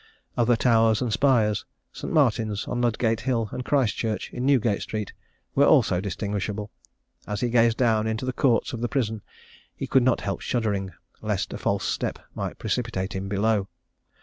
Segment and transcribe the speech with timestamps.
[0.35, 1.63] Other towers and spires;
[1.93, 2.11] St.
[2.11, 5.13] Martin's, on Ludgate hill, and Christ Church, in Newgate street,
[5.53, 6.71] were also distinguishable.
[7.27, 9.21] As he gazed down into the courts of the prison,
[9.75, 10.91] he could not help shuddering,
[11.21, 13.67] lest a false step might precipitate him below.